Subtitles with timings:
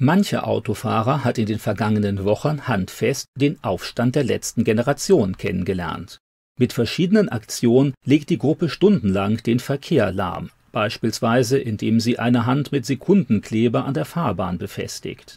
[0.00, 6.18] Mancher Autofahrer hat in den vergangenen Wochen handfest den Aufstand der letzten Generation kennengelernt.
[6.56, 12.70] Mit verschiedenen Aktionen legt die Gruppe stundenlang den Verkehr lahm, beispielsweise indem sie eine Hand
[12.70, 15.34] mit Sekundenkleber an der Fahrbahn befestigt.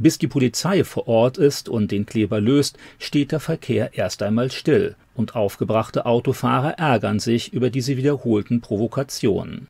[0.00, 4.52] Bis die Polizei vor Ort ist und den Kleber löst, steht der Verkehr erst einmal
[4.52, 9.66] still, und aufgebrachte Autofahrer ärgern sich über diese wiederholten Provokationen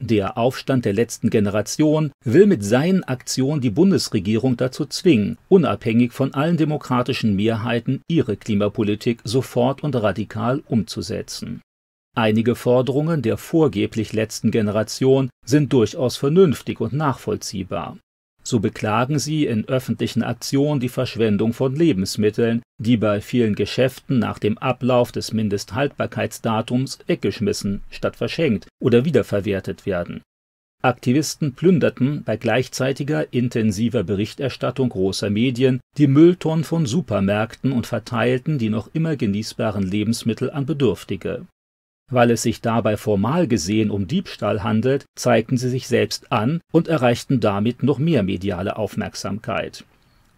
[0.00, 6.34] der Aufstand der letzten Generation will mit seinen Aktionen die Bundesregierung dazu zwingen, unabhängig von
[6.34, 11.60] allen demokratischen Mehrheiten ihre Klimapolitik sofort und radikal umzusetzen.
[12.16, 17.98] Einige Forderungen der vorgeblich letzten Generation sind durchaus vernünftig und nachvollziehbar
[18.42, 24.38] so beklagen sie in öffentlichen Aktionen die Verschwendung von Lebensmitteln, die bei vielen Geschäften nach
[24.38, 30.22] dem Ablauf des Mindesthaltbarkeitsdatums weggeschmissen statt verschenkt oder wiederverwertet werden.
[30.82, 38.70] Aktivisten plünderten bei gleichzeitiger intensiver Berichterstattung großer Medien die Mülltonnen von Supermärkten und verteilten die
[38.70, 41.46] noch immer genießbaren Lebensmittel an Bedürftige
[42.10, 46.88] weil es sich dabei formal gesehen um Diebstahl handelt, zeigten sie sich selbst an und
[46.88, 49.84] erreichten damit noch mehr mediale Aufmerksamkeit.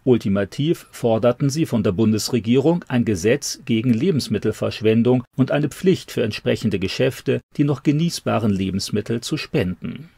[0.05, 6.77] Ultimativ forderten sie von der Bundesregierung ein Gesetz gegen Lebensmittelverschwendung und eine Pflicht für entsprechende
[6.77, 10.09] Geschäfte, die noch genießbaren Lebensmittel zu spenden.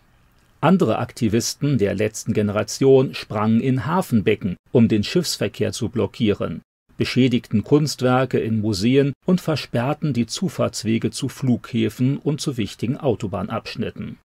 [0.59, 6.61] Andere Aktivisten der letzten Generation sprangen in Hafenbecken, um den Schiffsverkehr zu blockieren,
[6.97, 14.17] beschädigten Kunstwerke in Museen und versperrten die Zufahrtswege zu Flughäfen und zu wichtigen Autobahnabschnitten.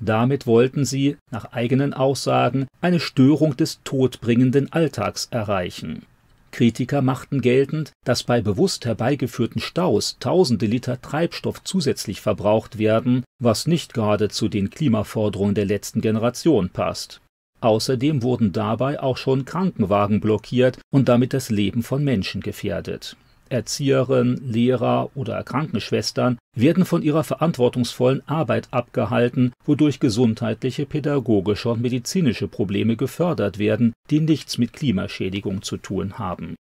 [0.00, 6.04] Damit wollten sie, nach eigenen Aussagen, eine Störung des todbringenden Alltags erreichen.
[6.50, 13.66] Kritiker machten geltend, dass bei bewusst herbeigeführten Staus tausende Liter Treibstoff zusätzlich verbraucht werden, was
[13.66, 17.21] nicht gerade zu den Klimaforderungen der letzten Generation passt.
[17.62, 23.16] Außerdem wurden dabei auch schon Krankenwagen blockiert und damit das Leben von Menschen gefährdet.
[23.50, 32.48] Erzieherinnen, Lehrer oder Krankenschwestern werden von ihrer verantwortungsvollen Arbeit abgehalten, wodurch gesundheitliche, pädagogische und medizinische
[32.48, 36.56] Probleme gefördert werden, die nichts mit Klimaschädigung zu tun haben.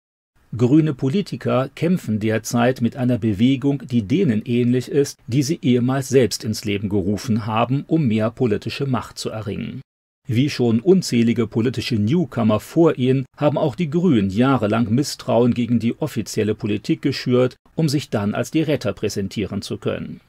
[0.58, 6.44] Grüne Politiker kämpfen derzeit mit einer Bewegung, die denen ähnlich ist, die sie ehemals selbst
[6.44, 9.82] ins Leben gerufen haben, um mehr politische Macht zu erringen.
[10.31, 16.00] Wie schon unzählige politische Newcomer vor ihnen haben auch die Grünen jahrelang Misstrauen gegen die
[16.00, 20.22] offizielle Politik geschürt, um sich dann als die Retter präsentieren zu können.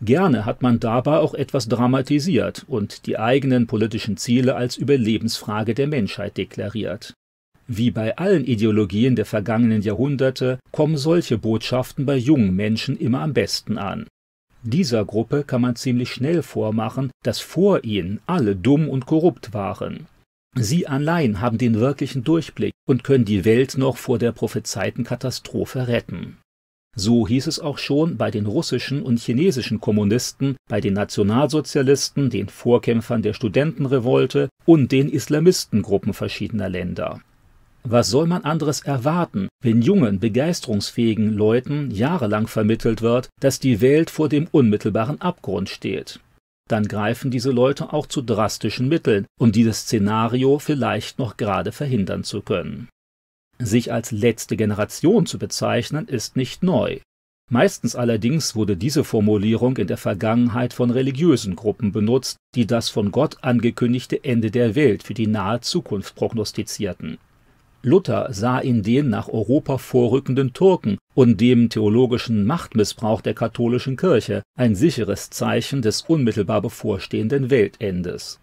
[0.00, 5.88] Gerne hat man dabei auch etwas dramatisiert und die eigenen politischen Ziele als Überlebensfrage der
[5.88, 7.14] Menschheit deklariert.
[7.66, 13.32] Wie bei allen Ideologien der vergangenen Jahrhunderte kommen solche Botschaften bei jungen Menschen immer am
[13.32, 14.06] besten an.
[14.62, 20.06] Dieser Gruppe kann man ziemlich schnell vormachen, dass vor ihnen alle dumm und korrupt waren.
[20.54, 25.86] Sie allein haben den wirklichen Durchblick und können die Welt noch vor der prophezeiten Katastrophe
[25.86, 26.38] retten.
[26.96, 32.48] So hieß es auch schon bei den russischen und chinesischen Kommunisten, bei den Nationalsozialisten, den
[32.48, 37.20] Vorkämpfern der Studentenrevolte und den Islamistengruppen verschiedener Länder.
[37.90, 44.10] Was soll man anderes erwarten, wenn jungen, begeisterungsfähigen Leuten jahrelang vermittelt wird, dass die Welt
[44.10, 46.20] vor dem unmittelbaren Abgrund steht?
[46.68, 52.24] Dann greifen diese Leute auch zu drastischen Mitteln, um dieses Szenario vielleicht noch gerade verhindern
[52.24, 52.90] zu können.
[53.58, 56.98] Sich als letzte Generation zu bezeichnen, ist nicht neu.
[57.50, 63.12] Meistens allerdings wurde diese Formulierung in der Vergangenheit von religiösen Gruppen benutzt, die das von
[63.12, 67.16] Gott angekündigte Ende der Welt für die nahe Zukunft prognostizierten.
[67.82, 74.42] Luther sah in den nach Europa vorrückenden Turken und dem theologischen Machtmissbrauch der katholischen Kirche
[74.56, 78.40] ein sicheres Zeichen des unmittelbar bevorstehenden Weltendes.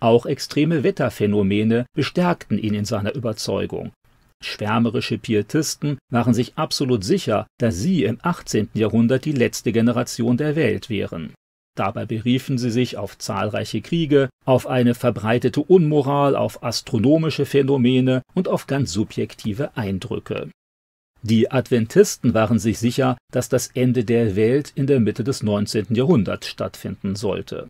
[0.00, 3.92] Auch extreme Wetterphänomene bestärkten ihn in seiner Überzeugung.
[4.40, 8.68] Schwärmerische Pietisten waren sich absolut sicher, dass sie im 18.
[8.74, 11.34] Jahrhundert die letzte Generation der Welt wären.
[11.78, 18.48] Dabei beriefen sie sich auf zahlreiche Kriege, auf eine verbreitete Unmoral, auf astronomische Phänomene und
[18.48, 20.50] auf ganz subjektive Eindrücke.
[21.22, 25.94] Die Adventisten waren sich sicher, dass das Ende der Welt in der Mitte des 19.
[25.94, 27.68] Jahrhunderts stattfinden sollte.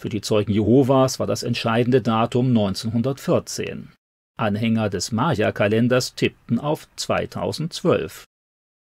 [0.00, 3.92] Für die Zeugen Jehovas war das entscheidende Datum 1914.
[4.36, 8.24] Anhänger des Maya-Kalenders tippten auf 2012.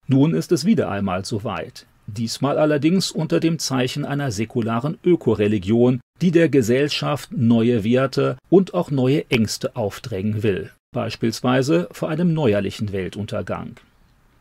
[0.07, 6.31] Nun ist es wieder einmal soweit diesmal allerdings unter dem Zeichen einer säkularen Ökoreligion, die
[6.31, 13.77] der Gesellschaft neue Werte und auch neue Ängste aufdrängen will, beispielsweise vor einem neuerlichen Weltuntergang.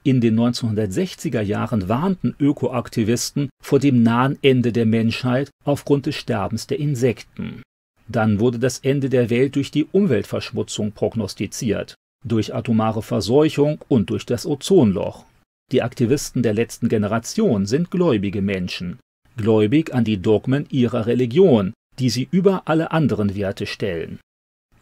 [0.06, 6.66] In den 1960er Jahren warnten Ökoaktivisten vor dem nahen Ende der Menschheit aufgrund des Sterbens
[6.66, 7.62] der Insekten.
[8.06, 14.26] Dann wurde das Ende der Welt durch die Umweltverschmutzung prognostiziert, durch atomare Verseuchung und durch
[14.26, 15.24] das Ozonloch.
[15.72, 18.98] Die Aktivisten der letzten Generation sind gläubige Menschen,
[19.36, 24.18] gläubig an die Dogmen ihrer Religion, die sie über alle anderen Werte stellen.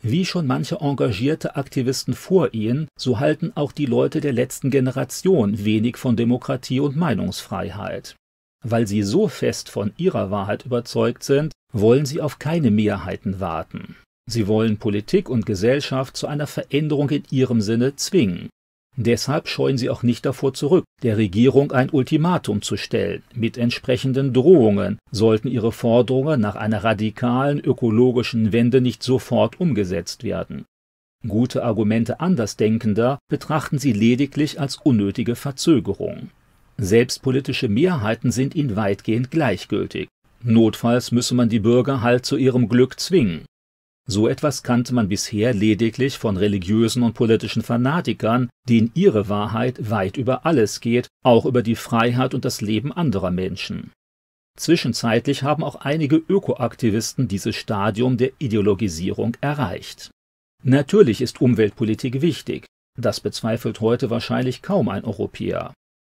[0.04, 5.64] Wie schon manche engagierte Aktivisten vor ihnen, so halten auch die Leute der letzten Generation
[5.64, 8.16] wenig von Demokratie und Meinungsfreiheit.
[8.64, 13.96] Weil sie so fest von ihrer Wahrheit überzeugt sind, wollen sie auf keine Mehrheiten warten.
[14.28, 18.48] Sie wollen Politik und Gesellschaft zu einer Veränderung in ihrem Sinne zwingen.
[18.96, 24.34] Deshalb scheuen sie auch nicht davor zurück, der Regierung ein Ultimatum zu stellen, mit entsprechenden
[24.34, 30.66] Drohungen, sollten ihre Forderungen nach einer radikalen ökologischen Wende nicht sofort umgesetzt werden.
[31.26, 36.30] Gute Argumente Andersdenkender betrachten sie lediglich als unnötige Verzögerung.
[36.76, 40.08] Selbst politische Mehrheiten sind ihnen weitgehend gleichgültig.
[40.42, 43.44] Notfalls müsse man die Bürger halt zu ihrem Glück zwingen.
[44.08, 50.16] So etwas kannte man bisher lediglich von religiösen und politischen Fanatikern, denen ihre Wahrheit weit
[50.16, 53.92] über alles geht, auch über die Freiheit und das Leben anderer Menschen.
[54.58, 60.10] Zwischenzeitlich haben auch einige Ökoaktivisten dieses Stadium der Ideologisierung erreicht.
[60.62, 62.66] Natürlich ist Umweltpolitik wichtig,
[62.98, 65.72] das bezweifelt heute wahrscheinlich kaum ein Europäer.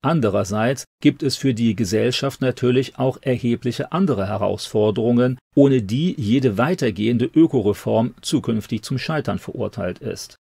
[0.06, 7.26] Andererseits gibt es für die Gesellschaft natürlich auch erhebliche andere Herausforderungen, ohne die jede weitergehende
[7.26, 10.36] Ökoreform zukünftig zum Scheitern verurteilt ist.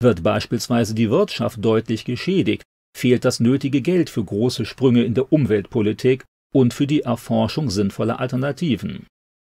[0.00, 2.62] Wird beispielsweise die Wirtschaft deutlich geschädigt,
[2.96, 6.24] fehlt das nötige Geld für große Sprünge in der Umweltpolitik
[6.54, 9.08] und für die Erforschung sinnvoller Alternativen.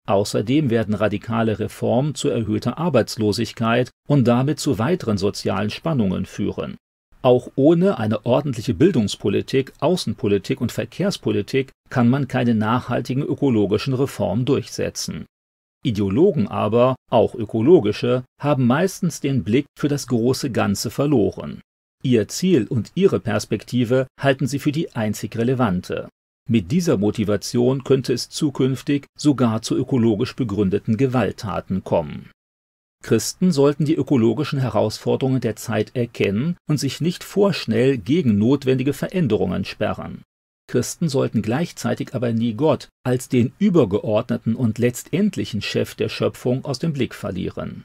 [0.08, 6.76] Außerdem werden radikale Reformen zu erhöhter Arbeitslosigkeit und damit zu weiteren sozialen Spannungen führen.
[7.24, 15.26] Auch ohne eine ordentliche Bildungspolitik, Außenpolitik und Verkehrspolitik kann man keine nachhaltigen ökologischen Reformen durchsetzen.
[15.86, 21.62] Ideologen aber, auch ökologische, haben meistens den Blick für das große Ganze verloren.
[22.04, 26.10] Ihr Ziel und ihre Perspektive halten sie für die einzig relevante.
[26.50, 32.32] Mit dieser Motivation könnte es zukünftig sogar zu ökologisch begründeten Gewalttaten kommen
[33.04, 39.66] Christen sollten die ökologischen Herausforderungen der Zeit erkennen und sich nicht vorschnell gegen notwendige Veränderungen
[39.66, 40.24] sperren.
[40.68, 46.80] Christen sollten gleichzeitig aber nie Gott als den übergeordneten und letztendlichen Chef der Schöpfung aus
[46.80, 47.84] dem Blick verlieren.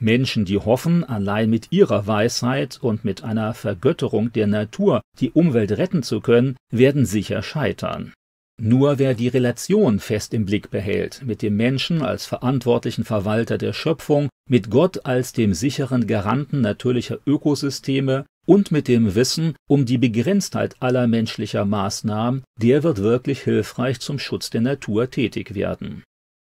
[0.00, 5.72] Menschen, die hoffen, allein mit ihrer Weisheit und mit einer Vergötterung der Natur die Umwelt
[5.72, 8.12] retten zu können, werden sicher scheitern.
[8.60, 13.72] Nur wer die Relation fest im Blick behält, mit dem Menschen als verantwortlichen Verwalter der
[13.72, 19.98] Schöpfung, mit Gott als dem sicheren Garanten natürlicher Ökosysteme und mit dem Wissen um die
[19.98, 26.02] Begrenztheit aller menschlicher Maßnahmen, der wird wirklich hilfreich zum Schutz der Natur tätig werden.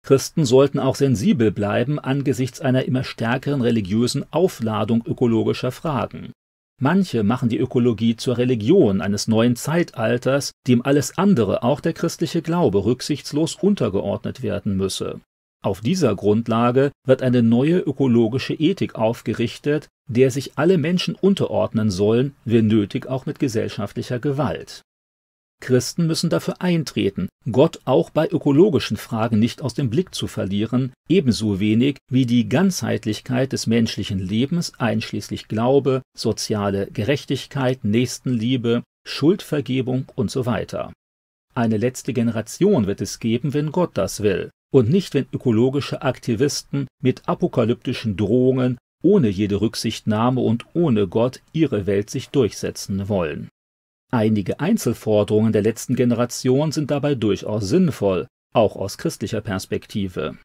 [0.05, 6.31] Christen sollten auch sensibel bleiben angesichts einer immer stärkeren religiösen Aufladung ökologischer Fragen.
[6.79, 12.43] Manche machen die Ökologie zur Religion eines neuen Zeitalters, dem alles andere, auch der christliche
[12.43, 15.19] Glaube, rücksichtslos untergeordnet werden müsse.
[15.63, 22.35] Auf dieser Grundlage wird eine neue ökologische Ethik aufgerichtet, der sich alle Menschen unterordnen sollen,
[22.45, 24.83] wenn nötig auch mit gesellschaftlicher Gewalt.
[25.59, 30.93] Christen müssen dafür eintreten, Gott auch bei ökologischen Fragen nicht aus dem Blick zu verlieren,
[31.09, 40.29] ebenso wenig wie die Ganzheitlichkeit des menschlichen Lebens einschließlich Glaube, soziale Gerechtigkeit, Nächstenliebe, Schuldvergebung und
[40.31, 40.45] so.
[41.55, 46.87] Eine letzte Generation wird es geben, wenn Gott das will, und nicht wenn ökologische Aktivisten
[47.01, 53.49] mit apokalyptischen Drohungen ohne jede Rücksichtnahme und ohne Gott ihre Welt sich durchsetzen wollen.
[54.09, 60.37] Einige Einzelforderungen der letzten Generation sind dabei durchaus sinnvoll, auch aus christlicher Perspektive.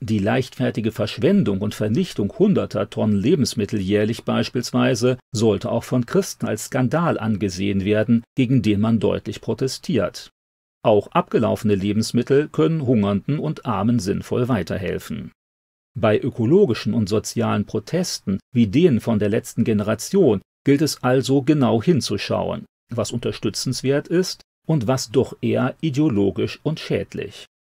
[0.00, 6.64] Die leichtfertige Verschwendung und Vernichtung hunderter Tonnen Lebensmittel jährlich beispielsweise sollte auch von Christen als
[6.64, 10.30] Skandal angesehen werden, gegen den man deutlich protestiert.
[10.82, 15.30] Auch abgelaufene Lebensmittel können Hungernden und Armen sinnvoll weiterhelfen.
[15.96, 21.82] Bei ökologischen und sozialen Protesten wie denen von der letzten Generation gilt es also genau
[21.82, 22.64] hinzuschauen
[22.96, 27.46] was unterstützenswert ist und was doch eher ideologisch und schädlich.